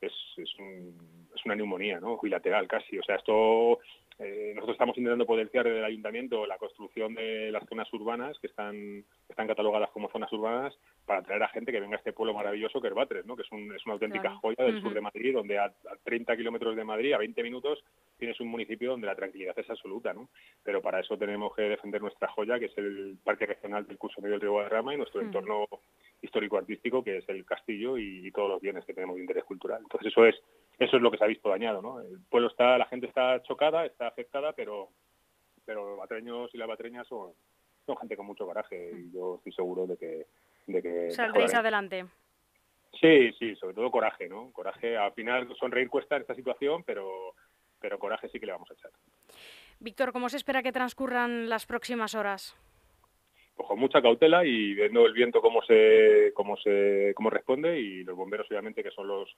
es, 0.00 0.12
es, 0.38 0.48
es 1.34 1.44
una 1.44 1.54
neumonía, 1.54 2.00
¿no? 2.00 2.18
Bilateral 2.18 2.66
casi. 2.66 2.98
O 2.98 3.02
sea, 3.02 3.16
esto 3.16 3.78
eh, 4.22 4.52
nosotros 4.54 4.74
estamos 4.74 4.98
intentando 4.98 5.24
potenciar 5.24 5.64
desde 5.64 5.78
el 5.78 5.84
ayuntamiento 5.84 6.46
la 6.46 6.58
construcción 6.58 7.14
de 7.14 7.50
las 7.50 7.66
zonas 7.66 7.90
urbanas 7.94 8.38
que 8.38 8.48
están, 8.48 9.02
están 9.26 9.46
catalogadas 9.46 9.90
como 9.92 10.10
zonas 10.10 10.30
urbanas 10.30 10.76
para 11.06 11.20
atraer 11.20 11.42
a 11.42 11.48
gente 11.48 11.72
que 11.72 11.80
venga 11.80 11.96
a 11.96 11.98
este 11.98 12.12
pueblo 12.12 12.34
maravilloso 12.34 12.82
que 12.82 12.88
es 12.88 12.94
Batres, 12.94 13.24
¿no? 13.24 13.34
que 13.34 13.42
es, 13.42 13.52
un, 13.52 13.74
es 13.74 13.84
una 13.86 13.94
auténtica 13.94 14.34
joya 14.36 14.62
del 14.62 14.82
sur 14.82 14.92
de 14.92 15.00
Madrid, 15.00 15.32
donde 15.32 15.58
a, 15.58 15.72
30 16.04 16.36
kilómetros 16.36 16.76
de 16.76 16.84
Madrid, 16.84 17.14
a 17.14 17.18
20 17.18 17.42
minutos, 17.42 17.82
tienes 18.18 18.38
un 18.40 18.48
municipio 18.48 18.90
donde 18.90 19.06
la 19.06 19.16
tranquilidad 19.16 19.58
es 19.58 19.70
absoluta. 19.70 20.12
¿no? 20.12 20.28
Pero 20.62 20.82
para 20.82 21.00
eso 21.00 21.16
tenemos 21.16 21.54
que 21.56 21.62
defender 21.62 22.02
nuestra 22.02 22.28
joya, 22.28 22.58
que 22.58 22.66
es 22.66 22.76
el 22.76 23.16
Parque 23.24 23.46
Regional 23.46 23.86
del 23.86 23.96
Curso 23.96 24.20
Medio 24.20 24.34
del 24.34 24.42
Río 24.42 24.52
Guadarrama 24.52 24.92
y 24.92 24.98
nuestro 24.98 25.22
entorno 25.22 25.66
histórico-artístico, 26.22 27.02
que 27.02 27.18
es 27.18 27.28
el 27.28 27.44
castillo 27.44 27.96
y, 27.96 28.30
todos 28.32 28.50
los 28.50 28.60
bienes 28.60 28.84
que 28.84 28.94
tenemos 28.94 29.16
de 29.16 29.22
interés 29.22 29.44
cultural. 29.44 29.80
Entonces 29.82 30.12
eso 30.12 30.24
es 30.24 30.36
eso 30.80 30.96
es 30.96 31.02
lo 31.02 31.10
que 31.12 31.18
se 31.18 31.24
ha 31.24 31.28
visto 31.28 31.48
dañado, 31.48 31.80
¿no? 31.80 32.00
El 32.00 32.18
pueblo 32.28 32.48
está, 32.48 32.76
la 32.76 32.86
gente 32.86 33.06
está 33.06 33.40
chocada, 33.42 33.86
está 33.86 34.08
afectada, 34.08 34.52
pero 34.52 34.88
pero 35.70 35.88
los 35.90 35.98
batreños 35.98 36.50
y 36.52 36.58
las 36.58 36.66
batreñas 36.66 37.06
son, 37.06 37.32
son 37.86 37.96
gente 37.98 38.16
con 38.16 38.26
mucho 38.26 38.44
coraje 38.44 38.90
y 38.92 39.12
yo 39.12 39.36
estoy 39.36 39.52
seguro 39.52 39.86
de 39.86 39.96
que... 39.96 40.26
De 40.66 40.82
que 40.82 41.10
Saldréis 41.12 41.54
adelante. 41.54 42.06
Sí, 43.00 43.32
sí, 43.38 43.54
sobre 43.54 43.74
todo 43.74 43.88
coraje, 43.90 44.28
¿no? 44.28 44.50
Coraje, 44.50 44.96
al 44.96 45.12
final 45.12 45.54
sonreír 45.60 45.88
cuesta 45.88 46.16
en 46.16 46.22
esta 46.22 46.34
situación, 46.34 46.82
pero, 46.82 47.34
pero 47.78 48.00
coraje 48.00 48.28
sí 48.30 48.40
que 48.40 48.46
le 48.46 48.52
vamos 48.52 48.68
a 48.68 48.74
echar. 48.74 48.90
Víctor, 49.78 50.12
¿cómo 50.12 50.28
se 50.28 50.38
espera 50.38 50.62
que 50.62 50.72
transcurran 50.72 51.48
las 51.48 51.66
próximas 51.66 52.16
horas? 52.16 52.56
Con 53.70 53.78
mucha 53.78 54.02
cautela 54.02 54.44
y 54.44 54.74
viendo 54.74 55.06
el 55.06 55.12
viento 55.12 55.40
cómo 55.40 55.62
se, 55.62 56.32
cómo 56.34 56.56
se, 56.56 57.12
cómo 57.14 57.30
responde 57.30 57.78
y 57.78 58.02
los 58.02 58.16
bomberos 58.16 58.48
obviamente 58.50 58.82
que 58.82 58.90
son 58.90 59.06
los, 59.06 59.32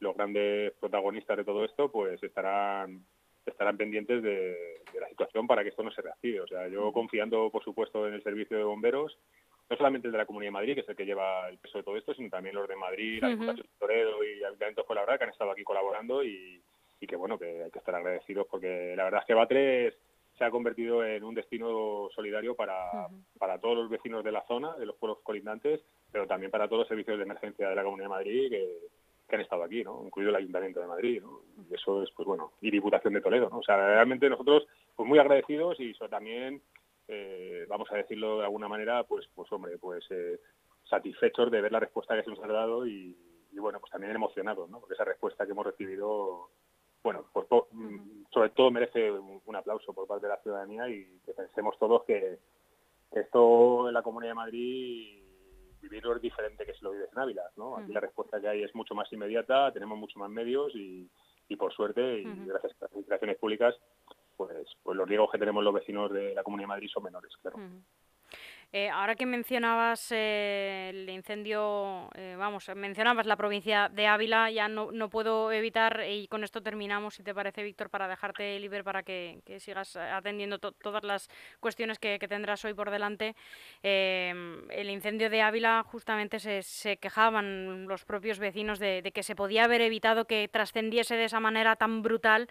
los 0.00 0.16
grandes 0.16 0.72
protagonistas 0.80 1.36
de 1.36 1.44
todo 1.44 1.64
esto, 1.64 1.88
pues 1.88 2.20
estarán 2.20 3.04
estarán 3.46 3.76
pendientes 3.76 4.24
de, 4.24 4.56
la 5.00 5.08
situación 5.08 5.46
para 5.46 5.62
que 5.62 5.68
esto 5.68 5.84
no 5.84 5.92
se 5.92 6.02
reactive. 6.02 6.40
O 6.40 6.48
sea, 6.48 6.66
yo 6.66 6.92
confiando, 6.92 7.48
por 7.48 7.62
supuesto, 7.62 8.08
en 8.08 8.14
el 8.14 8.24
servicio 8.24 8.56
de 8.56 8.64
bomberos, 8.64 9.16
no 9.70 9.76
solamente 9.76 10.08
el 10.08 10.12
de 10.12 10.18
la 10.18 10.26
Comunidad 10.26 10.48
de 10.48 10.54
Madrid, 10.54 10.74
que 10.74 10.80
es 10.80 10.88
el 10.88 10.96
que 10.96 11.06
lleva 11.06 11.48
el 11.48 11.58
peso 11.58 11.78
de 11.78 11.84
todo 11.84 11.96
esto, 11.96 12.12
sino 12.12 12.28
también 12.28 12.56
los 12.56 12.66
de 12.66 12.74
Madrid, 12.74 13.22
la 13.22 13.28
Diputación 13.28 13.68
de 13.68 13.78
Toledo 13.78 14.24
y 14.24 14.38
el 14.38 14.46
Ayuntamiento 14.46 14.80
de 14.80 14.86
Fuenlabrada, 14.88 15.18
que 15.18 15.24
han 15.26 15.30
estado 15.30 15.52
aquí 15.52 15.62
colaborando 15.62 16.24
y, 16.24 16.60
y 17.00 17.06
que, 17.06 17.14
bueno, 17.14 17.38
que 17.38 17.62
hay 17.62 17.70
que 17.70 17.78
estar 17.78 17.94
agradecidos 17.94 18.48
porque 18.50 18.94
la 18.96 19.04
verdad 19.04 19.20
es 19.20 19.26
que 19.26 19.34
Batres 19.34 19.94
se 20.36 20.44
ha 20.44 20.50
convertido 20.50 21.04
en 21.04 21.24
un 21.24 21.34
destino 21.34 22.08
solidario 22.14 22.54
para, 22.54 23.08
para 23.38 23.58
todos 23.58 23.76
los 23.76 23.90
vecinos 23.90 24.22
de 24.22 24.32
la 24.32 24.46
zona, 24.46 24.74
de 24.76 24.86
los 24.86 24.96
pueblos 24.96 25.20
colindantes, 25.22 25.80
pero 26.12 26.26
también 26.26 26.50
para 26.50 26.68
todos 26.68 26.80
los 26.80 26.88
servicios 26.88 27.16
de 27.16 27.24
emergencia 27.24 27.68
de 27.68 27.74
la 27.74 27.82
Comunidad 27.82 28.06
de 28.06 28.14
Madrid 28.14 28.50
que, 28.50 28.78
que 29.28 29.34
han 29.34 29.42
estado 29.42 29.64
aquí, 29.64 29.82
¿no? 29.82 30.02
incluido 30.04 30.30
el 30.30 30.36
Ayuntamiento 30.36 30.80
de 30.80 30.86
Madrid. 30.86 31.22
¿no? 31.22 31.40
Y 31.68 31.74
eso 31.74 32.02
es, 32.02 32.10
pues 32.14 32.26
bueno, 32.26 32.52
y 32.60 32.70
Diputación 32.70 33.14
de 33.14 33.20
Toledo. 33.20 33.48
¿no? 33.50 33.58
O 33.58 33.62
sea, 33.62 33.76
realmente 33.76 34.28
nosotros 34.28 34.66
pues 34.94 35.08
muy 35.08 35.18
agradecidos 35.18 35.78
y 35.80 35.90
eso 35.90 36.08
también, 36.08 36.62
eh, 37.08 37.66
vamos 37.68 37.90
a 37.90 37.96
decirlo 37.96 38.38
de 38.38 38.44
alguna 38.44 38.68
manera, 38.68 39.04
pues, 39.04 39.28
pues 39.34 39.50
hombre, 39.52 39.78
pues 39.78 40.04
eh, 40.10 40.38
satisfechos 40.84 41.50
de 41.50 41.60
ver 41.60 41.72
la 41.72 41.80
respuesta 41.80 42.16
que 42.16 42.22
se 42.22 42.30
nos 42.30 42.42
ha 42.42 42.46
dado 42.46 42.86
y, 42.86 43.16
bueno, 43.52 43.80
pues 43.80 43.90
también 43.90 44.14
emocionados, 44.14 44.68
¿no? 44.70 44.80
porque 44.80 44.94
esa 44.94 45.04
respuesta 45.04 45.44
que 45.44 45.52
hemos 45.52 45.66
recibido, 45.66 46.50
bueno, 47.06 47.24
pues 47.32 47.46
sobre 48.32 48.50
todo 48.50 48.72
merece 48.72 49.12
un, 49.12 49.54
aplauso 49.54 49.92
por 49.92 50.08
parte 50.08 50.26
de 50.26 50.32
la 50.32 50.42
ciudadanía 50.42 50.88
y 50.88 51.20
que 51.24 51.32
pensemos 51.34 51.78
todos 51.78 52.02
que 52.02 52.40
esto 53.12 53.86
en 53.86 53.94
la 53.94 54.02
Comunidad 54.02 54.32
de 54.32 54.34
Madrid 54.34 55.22
vivirlo 55.80 56.16
es 56.16 56.20
diferente 56.20 56.66
que 56.66 56.74
si 56.74 56.84
lo 56.84 56.90
vives 56.90 57.08
en 57.12 57.20
Ávila, 57.20 57.44
¿no? 57.54 57.76
Aquí 57.76 57.92
la 57.92 58.00
respuesta 58.00 58.40
que 58.40 58.48
hay 58.48 58.64
es 58.64 58.74
mucho 58.74 58.96
más 58.96 59.12
inmediata, 59.12 59.70
tenemos 59.70 59.96
mucho 59.96 60.18
más 60.18 60.28
medios 60.28 60.72
y, 60.74 61.08
por 61.56 61.72
suerte, 61.72 62.22
y 62.22 62.44
gracias 62.44 62.72
a 62.72 62.76
las 62.80 62.90
administraciones 62.90 63.38
públicas, 63.38 63.76
pues, 64.36 64.66
pues 64.82 64.96
los 64.96 65.08
riesgos 65.08 65.30
que 65.30 65.38
tenemos 65.38 65.62
los 65.62 65.74
vecinos 65.74 66.10
de 66.10 66.34
la 66.34 66.42
Comunidad 66.42 66.64
de 66.64 66.74
Madrid 66.74 66.88
son 66.92 67.04
menores, 67.04 67.30
claro. 67.40 67.58
Eh, 68.78 68.90
ahora 68.90 69.14
que 69.14 69.24
mencionabas 69.24 70.12
eh, 70.12 70.90
el 70.92 71.08
incendio, 71.08 72.10
eh, 72.14 72.36
vamos, 72.38 72.70
mencionabas 72.76 73.24
la 73.24 73.34
provincia 73.34 73.88
de 73.88 74.06
Ávila, 74.06 74.50
ya 74.50 74.68
no, 74.68 74.92
no, 74.92 75.08
puedo 75.08 75.50
evitar, 75.50 76.04
y 76.06 76.28
con 76.28 76.44
esto 76.44 76.62
terminamos, 76.62 77.14
si 77.14 77.22
te 77.22 77.34
parece, 77.34 77.62
Víctor, 77.62 77.88
para 77.88 78.06
dejarte 78.06 78.60
libre 78.60 78.84
para 78.84 79.02
que, 79.02 79.40
sigas 79.60 79.96
atendiendo 79.96 80.58
todas 80.58 81.04
las 81.04 81.30
cuestiones 81.58 81.98
que, 81.98 82.18
tendrás 82.18 82.66
hoy 82.66 82.74
por 82.74 82.90
delante. 82.90 83.34
Em, 83.82 84.70
el 84.70 84.90
incendio 84.90 85.30
de 85.30 85.40
Ávila, 85.40 85.82
justamente 85.82 86.38
se, 86.38 86.60
se 86.62 86.98
quejaban 86.98 87.88
los 87.88 88.04
propios 88.04 88.38
vecinos 88.38 88.78
de, 88.78 89.00
de, 89.00 89.10
que 89.10 89.22
se 89.22 89.34
podía 89.34 89.64
haber 89.64 89.80
evitado 89.80 90.26
que 90.26 90.48
trascendiese 90.48 91.16
de 91.16 91.24
esa 91.24 91.40
manera 91.40 91.76
tan 91.76 92.02
brutal, 92.02 92.46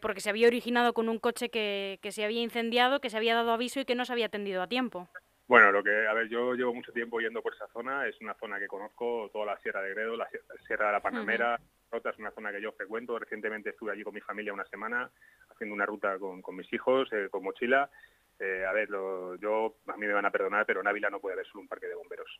porque 0.00 0.20
se 0.20 0.30
había 0.30 0.46
originado 0.46 0.94
con 0.94 1.08
un 1.08 1.18
coche 1.18 1.48
que, 1.48 1.98
que 2.00 2.12
se 2.12 2.24
había 2.24 2.42
incendiado, 2.42 3.00
que 3.00 3.10
se 3.10 3.16
había 3.16 3.34
dado 3.34 3.50
aviso 3.50 3.80
y 3.80 3.84
que 3.84 3.96
no 3.96 4.04
se 4.04 4.12
había 4.12 4.26
atendido 4.26 4.62
a 4.62 4.68
tiempo. 4.68 5.08
Bueno, 5.46 5.70
lo 5.72 5.82
que, 5.82 6.06
a 6.06 6.14
ver, 6.14 6.28
yo 6.28 6.54
llevo 6.54 6.72
mucho 6.72 6.92
tiempo 6.92 7.20
yendo 7.20 7.42
por 7.42 7.54
esa 7.54 7.68
zona, 7.68 8.06
es 8.06 8.18
una 8.20 8.34
zona 8.34 8.58
que 8.58 8.66
conozco, 8.66 9.28
toda 9.32 9.46
la 9.46 9.58
Sierra 9.58 9.82
de 9.82 9.90
Gredo, 9.90 10.16
la 10.16 10.26
Sierra 10.66 10.86
de 10.86 10.92
la 10.92 11.02
Panamera, 11.02 11.60
Rota 11.90 12.10
es 12.10 12.18
una 12.18 12.30
zona 12.30 12.50
que 12.50 12.62
yo 12.62 12.72
frecuento, 12.72 13.18
recientemente 13.18 13.70
estuve 13.70 13.92
allí 13.92 14.02
con 14.02 14.14
mi 14.14 14.20
familia 14.20 14.54
una 14.54 14.64
semana, 14.64 15.10
haciendo 15.50 15.74
una 15.74 15.86
ruta 15.86 16.18
con, 16.18 16.40
con 16.40 16.56
mis 16.56 16.72
hijos, 16.72 17.12
eh, 17.12 17.28
con 17.30 17.44
mochila, 17.44 17.90
eh, 18.38 18.64
a 18.66 18.72
ver, 18.72 18.90
lo, 18.90 19.36
yo, 19.36 19.76
a 19.86 19.96
mí 19.96 20.06
me 20.06 20.12
van 20.12 20.26
a 20.26 20.30
perdonar, 20.30 20.66
pero 20.66 20.80
en 20.80 20.88
Ávila 20.88 21.10
no 21.10 21.20
puede 21.20 21.34
haber 21.34 21.46
solo 21.46 21.60
un 21.60 21.68
parque 21.68 21.86
de 21.86 21.94
bomberos. 21.94 22.38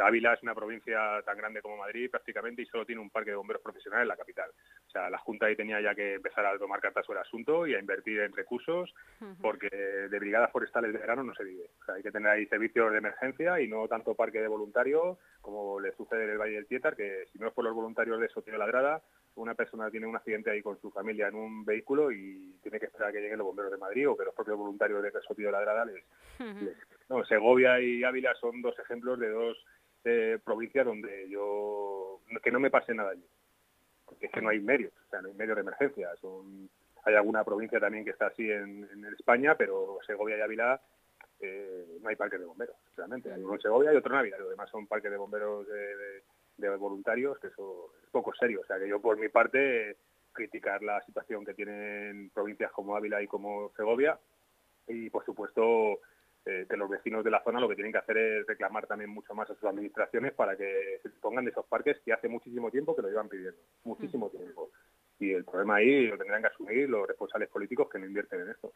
Ávila 0.00 0.34
es 0.34 0.42
una 0.42 0.54
provincia 0.54 1.22
tan 1.24 1.36
grande 1.36 1.62
como 1.62 1.76
Madrid 1.76 2.10
prácticamente 2.10 2.62
y 2.62 2.66
solo 2.66 2.86
tiene 2.86 3.00
un 3.00 3.10
parque 3.10 3.30
de 3.30 3.36
bomberos 3.36 3.62
profesionales 3.62 4.02
en 4.04 4.08
la 4.08 4.16
capital. 4.16 4.50
O 4.86 4.90
sea, 4.90 5.10
la 5.10 5.18
Junta 5.18 5.46
ahí 5.46 5.56
tenía 5.56 5.80
ya 5.80 5.94
que 5.94 6.14
empezar 6.14 6.44
a 6.46 6.58
tomar 6.58 6.80
cartas 6.80 7.06
sobre 7.06 7.20
el 7.20 7.26
asunto 7.26 7.66
y 7.66 7.74
a 7.74 7.78
invertir 7.78 8.20
en 8.20 8.32
recursos 8.32 8.92
porque 9.40 9.68
de 9.68 10.18
brigadas 10.18 10.50
forestales 10.50 10.92
de 10.92 10.98
verano 10.98 11.22
no 11.22 11.34
se 11.34 11.44
vive. 11.44 11.70
O 11.80 11.84
sea, 11.84 11.94
hay 11.94 12.02
que 12.02 12.10
tener 12.10 12.30
ahí 12.30 12.46
servicios 12.46 12.92
de 12.92 12.98
emergencia 12.98 13.60
y 13.60 13.68
no 13.68 13.88
tanto 13.88 14.14
parque 14.14 14.40
de 14.40 14.48
voluntarios 14.48 15.18
como 15.40 15.80
le 15.80 15.92
sucede 15.92 16.24
en 16.24 16.30
el 16.30 16.38
Valle 16.38 16.54
del 16.54 16.66
Tietar, 16.66 16.96
que 16.96 17.26
si 17.32 17.38
no 17.38 17.48
es 17.48 17.54
por 17.54 17.64
los 17.64 17.74
voluntarios 17.74 18.20
de 18.20 18.28
Sotillo 18.28 18.58
Ladrada, 18.58 19.00
una 19.36 19.54
persona 19.54 19.90
tiene 19.90 20.06
un 20.06 20.16
accidente 20.16 20.50
ahí 20.50 20.62
con 20.62 20.78
su 20.80 20.90
familia 20.90 21.28
en 21.28 21.34
un 21.34 21.64
vehículo 21.64 22.10
y 22.10 22.58
tiene 22.62 22.78
que 22.78 22.86
esperar 22.86 23.08
a 23.08 23.12
que 23.12 23.20
lleguen 23.20 23.38
los 23.38 23.46
bomberos 23.46 23.72
de 23.72 23.78
Madrid 23.78 24.08
o 24.08 24.16
que 24.16 24.24
los 24.24 24.34
propios 24.34 24.58
voluntarios 24.58 25.02
de 25.02 25.12
Sotillo 25.22 25.50
Ladrada 25.50 25.84
les, 25.84 26.04
les... 26.62 26.76
No, 27.08 27.24
Segovia 27.24 27.80
y 27.80 28.04
Ávila 28.04 28.34
son 28.34 28.60
dos 28.60 28.78
ejemplos 28.78 29.18
de 29.18 29.30
dos 29.30 29.56
eh, 30.04 30.38
provincia 30.42 30.84
donde 30.84 31.28
yo 31.28 32.20
que 32.42 32.50
no 32.50 32.60
me 32.60 32.70
pase 32.70 32.94
nada 32.94 33.10
allí. 33.10 33.24
Porque 34.04 34.26
es 34.26 34.32
que 34.32 34.40
no 34.40 34.48
hay 34.48 34.60
medios 34.60 34.92
o 35.06 35.10
sea 35.10 35.20
no 35.20 35.28
hay 35.28 35.34
medios 35.34 35.56
de 35.56 35.62
emergencia. 35.62 36.08
Son 36.20 36.68
hay 37.04 37.14
alguna 37.14 37.44
provincia 37.44 37.80
también 37.80 38.04
que 38.04 38.10
está 38.10 38.26
así 38.26 38.50
en, 38.50 38.88
España 39.18 39.54
pero 39.56 39.98
Segovia 40.06 40.38
y 40.38 40.40
Ávila 40.40 40.80
eh, 41.40 41.98
no 42.02 42.08
hay 42.08 42.16
parques 42.16 42.40
de 42.40 42.46
bomberos 42.46 42.76
realmente. 42.96 43.32
Hay 43.32 43.42
uno 43.42 43.54
en 43.54 43.60
Segovia 43.60 43.92
y 43.92 43.96
otro 43.96 44.12
en 44.14 44.20
Ávila. 44.20 44.38
Lo 44.38 44.50
demás 44.50 44.70
son 44.70 44.86
parques 44.86 45.10
de 45.10 45.16
bomberos 45.16 45.66
de, 45.66 46.76
voluntarios 46.76 47.38
que 47.38 47.48
eso 47.48 47.92
es 48.02 48.10
poco 48.10 48.34
serio. 48.34 48.60
O 48.62 48.66
sea 48.66 48.78
que 48.78 48.88
yo 48.88 49.00
por 49.00 49.18
mi 49.18 49.28
parte 49.28 49.96
criticar 50.32 50.82
la 50.82 51.00
situación 51.02 51.44
que 51.44 51.54
tienen 51.54 52.30
provincias 52.30 52.70
como 52.72 52.96
Ávila 52.96 53.22
y 53.22 53.26
como 53.26 53.72
Segovia. 53.76 54.18
Y 54.86 55.08
por 55.10 55.24
supuesto 55.24 56.00
eh, 56.46 56.66
que 56.68 56.76
los 56.76 56.88
vecinos 56.88 57.22
de 57.22 57.30
la 57.30 57.42
zona 57.42 57.60
lo 57.60 57.68
que 57.68 57.74
tienen 57.74 57.92
que 57.92 57.98
hacer 57.98 58.16
es 58.16 58.46
reclamar 58.46 58.86
también 58.86 59.10
mucho 59.10 59.34
más 59.34 59.50
a 59.50 59.54
sus 59.54 59.64
administraciones 59.64 60.32
para 60.32 60.56
que 60.56 60.98
se 61.02 61.10
pongan 61.20 61.44
de 61.44 61.50
esos 61.50 61.66
parques 61.66 61.98
que 62.04 62.12
hace 62.12 62.28
muchísimo 62.28 62.70
tiempo 62.70 62.96
que 62.96 63.02
lo 63.02 63.08
llevan 63.08 63.28
pidiendo, 63.28 63.60
muchísimo 63.84 64.28
mm. 64.28 64.30
tiempo. 64.30 64.70
Y 65.18 65.32
el 65.32 65.44
problema 65.44 65.76
ahí 65.76 66.06
lo 66.06 66.16
tendrán 66.16 66.40
que 66.40 66.48
asumir 66.48 66.88
los 66.88 67.06
responsables 67.06 67.50
políticos 67.50 67.90
que 67.90 67.98
no 67.98 68.06
invierten 68.06 68.40
en 68.40 68.50
esto. 68.50 68.72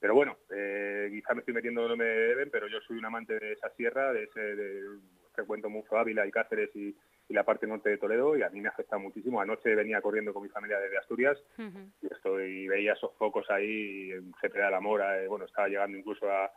Pero 0.00 0.14
bueno, 0.14 0.38
eh, 0.50 1.10
quizá 1.12 1.34
me 1.34 1.40
estoy 1.40 1.52
metiendo 1.52 1.82
donde 1.82 2.02
me 2.02 2.04
deben, 2.04 2.50
pero 2.50 2.68
yo 2.68 2.80
soy 2.80 2.96
un 2.96 3.04
amante 3.04 3.38
de 3.38 3.52
esa 3.52 3.68
sierra, 3.70 4.10
de 4.14 4.24
ese, 4.24 4.40
de, 4.40 4.82
frecuento 5.34 5.68
mucho 5.68 5.98
Ávila 5.98 6.26
y 6.26 6.30
Cáceres 6.30 6.74
y, 6.74 6.96
la 7.30 7.42
parte 7.42 7.66
norte 7.66 7.88
de 7.90 7.98
Toledo 7.98 8.36
y 8.36 8.42
a 8.42 8.50
mí 8.50 8.60
me 8.60 8.68
afecta 8.68 8.96
muchísimo. 8.96 9.40
Anoche 9.40 9.74
venía 9.74 10.00
corriendo 10.00 10.32
con 10.32 10.44
mi 10.44 10.48
familia 10.50 10.78
desde 10.78 10.98
Asturias 10.98 11.36
y, 11.58 12.06
estoy, 12.06 12.68
veía 12.68 12.92
esos 12.92 13.12
focos 13.16 13.50
ahí 13.50 14.12
en 14.12 14.32
Cepeda 14.40 14.66
de 14.66 14.70
la 14.70 14.80
Mora, 14.80 15.20
eh, 15.20 15.26
bueno, 15.26 15.46
estaba 15.46 15.66
llegando 15.66 15.98
incluso 15.98 16.30
a, 16.30 16.52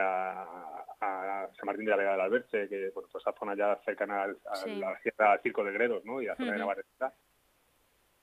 a, 0.00 1.48
San 1.56 1.66
Martín 1.66 1.84
de 1.84 1.90
la 1.90 1.96
Vega 1.96 2.12
del 2.12 2.20
Alberche, 2.20 2.68
que 2.68 2.90
bueno, 2.90 3.08
toda 3.08 3.20
esa 3.20 3.38
zona 3.38 3.54
ya 3.54 3.76
cercana 3.84 4.22
al, 4.22 4.38
a 4.46 4.66
la 4.66 4.98
sierra 5.00 5.32
al 5.32 5.40
Circo 5.40 5.62
de 5.62 5.72
Gredos, 5.72 6.04
¿no? 6.04 6.20
Y 6.20 6.26
a 6.26 6.30
la 6.30 6.36
zona 6.36 6.52
de 6.52 6.58
Navarrete. 6.58 6.88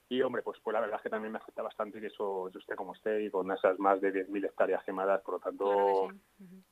Y 0.09 0.21
hombre, 0.21 0.43
pues, 0.43 0.59
pues 0.63 0.73
la 0.73 0.81
verdad 0.81 0.97
es 0.97 1.03
que 1.03 1.09
también 1.09 1.31
me 1.31 1.39
afecta 1.39 1.61
bastante 1.61 1.99
que 1.99 2.07
eso 2.07 2.49
yo 2.49 2.59
esté 2.59 2.75
como 2.75 2.93
esté 2.93 3.23
y 3.23 3.31
con 3.31 3.51
esas 3.51 3.79
más 3.79 3.99
de 4.01 4.27
10.000 4.27 4.45
hectáreas 4.45 4.83
quemadas, 4.83 5.21
por 5.21 5.35
lo 5.35 5.39
tanto, 5.39 6.09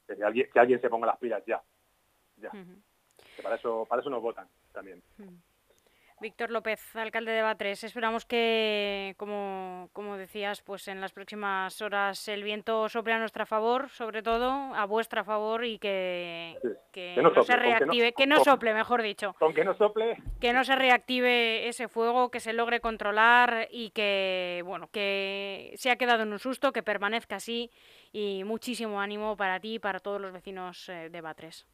que, 0.05 0.24
alguien, 0.24 0.50
que 0.51 0.60
alguien 0.60 0.81
se 0.81 0.89
ponga 0.89 1.08
las 1.08 1.17
pilas 1.17 1.43
ya. 1.46 1.62
ya. 2.38 2.51
Que 2.51 3.41
para 3.41 3.55
eso, 3.55 3.86
para 3.89 4.01
eso 4.01 4.10
nos 4.10 4.22
votan 4.22 4.48
también. 4.72 5.01
Víctor 6.21 6.51
López, 6.51 6.95
alcalde 6.95 7.31
de 7.31 7.41
Batres. 7.41 7.83
Esperamos 7.83 8.25
que, 8.25 9.15
como, 9.17 9.89
como, 9.91 10.17
decías, 10.17 10.61
pues 10.61 10.87
en 10.87 11.01
las 11.01 11.11
próximas 11.11 11.81
horas 11.81 12.27
el 12.27 12.43
viento 12.43 12.87
sople 12.89 13.13
a 13.13 13.19
nuestro 13.19 13.43
favor, 13.47 13.89
sobre 13.89 14.21
todo 14.21 14.51
a 14.51 14.85
vuestra 14.85 15.23
favor 15.23 15.65
y 15.65 15.79
que, 15.79 16.59
no, 17.17 17.43
se 17.43 17.55
reactive, 17.55 18.13
que 18.13 18.27
no, 18.27 18.43
sople, 18.43 18.75
mejor 18.75 19.01
dicho. 19.01 19.33
Con 19.39 19.55
que 19.55 19.65
no 19.65 19.73
sople. 19.73 20.21
Que 20.39 20.53
no 20.53 20.63
se 20.63 20.75
reactive 20.75 21.67
ese 21.67 21.87
fuego, 21.87 22.29
que 22.29 22.39
se 22.39 22.53
logre 22.53 22.81
controlar 22.81 23.67
y 23.71 23.89
que, 23.89 24.61
bueno, 24.63 24.89
que 24.91 25.73
se 25.75 25.89
ha 25.89 25.95
quedado 25.95 26.21
en 26.21 26.33
un 26.33 26.39
susto, 26.39 26.71
que 26.71 26.83
permanezca 26.83 27.37
así 27.37 27.71
y 28.11 28.43
muchísimo 28.43 29.01
ánimo 29.01 29.35
para 29.35 29.59
ti 29.59 29.73
y 29.75 29.79
para 29.79 29.99
todos 29.99 30.21
los 30.21 30.31
vecinos 30.31 30.87
eh, 30.87 31.09
de 31.09 31.21
Batres. 31.21 31.65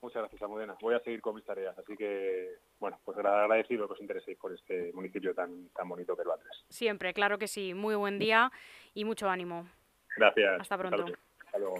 Muchas 0.00 0.22
gracias, 0.22 0.42
Amudena. 0.42 0.76
Voy 0.80 0.94
a 0.94 1.00
seguir 1.00 1.20
con 1.20 1.34
mis 1.34 1.44
tareas, 1.44 1.76
así 1.76 1.96
que, 1.96 2.58
bueno, 2.78 3.00
pues 3.04 3.18
agradecido 3.18 3.86
que 3.88 3.94
os 3.94 4.00
intereséis 4.00 4.38
por 4.38 4.52
este 4.52 4.92
municipio 4.92 5.34
tan, 5.34 5.68
tan 5.70 5.88
bonito 5.88 6.14
que 6.14 6.22
es 6.22 6.28
Batres. 6.28 6.64
Siempre, 6.68 7.12
claro 7.12 7.36
que 7.38 7.48
sí. 7.48 7.74
Muy 7.74 7.96
buen 7.96 8.18
día 8.18 8.52
y 8.94 9.04
mucho 9.04 9.28
ánimo. 9.28 9.68
Gracias. 10.16 10.60
Hasta 10.60 10.78
pronto. 10.78 11.04
Hasta 11.46 11.58
luego. 11.58 11.76